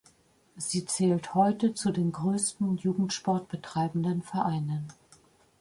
Sie 0.57 0.83
zählt 0.87 1.35
heute 1.35 1.75
zu 1.75 1.91
den 1.91 2.11
größten 2.11 2.75
Jugendsport 2.77 3.49
betreibenden 3.49 4.23
Vereinen. 4.23 4.87